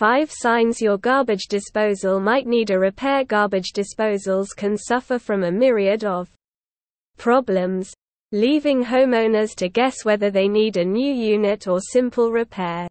[0.00, 5.52] 5 signs your garbage disposal might need a repair Garbage disposals can suffer from a
[5.52, 6.30] myriad of
[7.18, 7.92] problems,
[8.32, 12.88] leaving homeowners to guess whether they need a new unit or simple repair.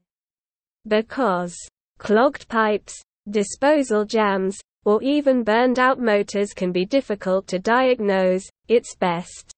[0.87, 1.57] Because
[1.97, 2.93] clogged pipes,
[3.27, 9.51] disposal jams, or even burned out motors can be difficult to diagnose, it's best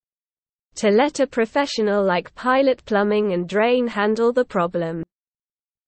[0.76, 5.02] to let a professional like Pilot Plumbing and Drain handle the problem.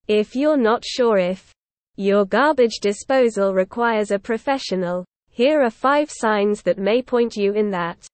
[0.06, 1.54] If you're not sure if
[1.96, 7.70] your garbage disposal requires a professional, here are five signs that may point you in
[7.70, 8.07] that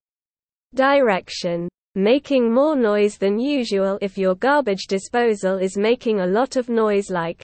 [0.74, 1.68] direction.
[1.96, 7.10] Making more noise than usual if your garbage disposal is making a lot of noise
[7.10, 7.42] like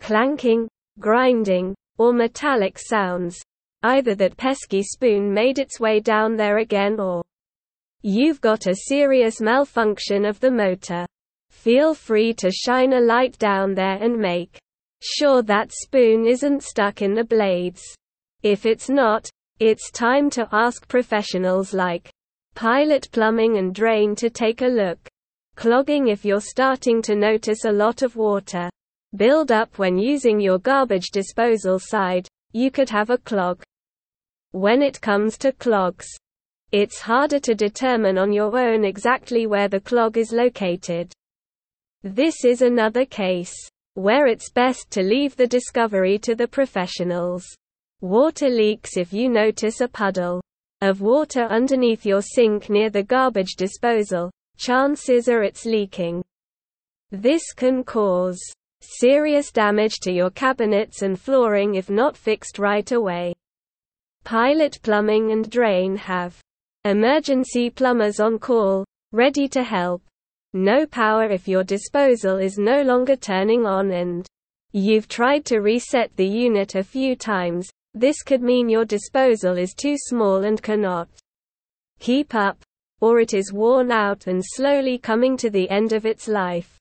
[0.00, 3.38] clanking, grinding, or metallic sounds.
[3.82, 7.22] Either that pesky spoon made its way down there again or
[8.02, 11.04] you've got a serious malfunction of the motor.
[11.50, 14.58] Feel free to shine a light down there and make
[15.00, 17.82] sure that spoon isn't stuck in the blades.
[18.42, 19.28] If it's not,
[19.58, 22.10] it's time to ask professionals like
[22.54, 24.98] Pilot Plumbing and Drain to take a look.
[25.56, 28.70] Clogging if you're starting to notice a lot of water.
[29.16, 33.62] Build up when using your garbage disposal side, you could have a clog.
[34.52, 36.06] When it comes to clogs,
[36.70, 41.12] it's harder to determine on your own exactly where the clog is located.
[42.02, 43.54] This is another case
[43.98, 47.44] where it's best to leave the discovery to the professionals.
[48.00, 50.40] Water leaks if you notice a puddle
[50.82, 56.22] of water underneath your sink near the garbage disposal, chances are it's leaking.
[57.10, 58.38] This can cause
[58.80, 63.34] serious damage to your cabinets and flooring if not fixed right away.
[64.22, 66.38] Pilot Plumbing and Drain have
[66.84, 70.02] emergency plumbers on call, ready to help
[70.54, 74.26] no power if your disposal is no longer turning on and
[74.72, 79.74] you've tried to reset the unit a few times, this could mean your disposal is
[79.74, 81.08] too small and cannot
[82.00, 82.62] keep up,
[83.00, 86.78] or it is worn out and slowly coming to the end of its life.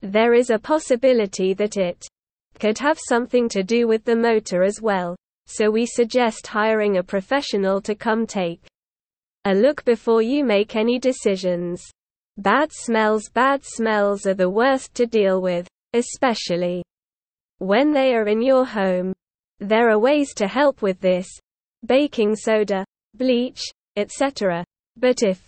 [0.00, 2.06] There is a possibility that it
[2.58, 5.16] could have something to do with the motor as well,
[5.46, 8.66] so we suggest hiring a professional to come take
[9.44, 11.82] a look before you make any decisions.
[12.38, 16.82] Bad smells Bad smells are the worst to deal with, especially
[17.58, 19.12] when they are in your home.
[19.60, 21.28] There are ways to help with this
[21.84, 22.84] baking soda,
[23.14, 23.60] bleach,
[23.96, 24.64] etc.
[24.96, 25.46] But if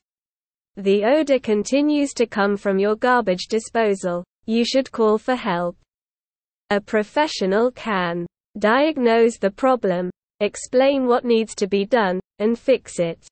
[0.77, 5.77] the odor continues to come from your garbage disposal, you should call for help.
[6.71, 8.27] A professional can
[8.59, 13.27] diagnose the problem, explain what needs to be done, and fix it.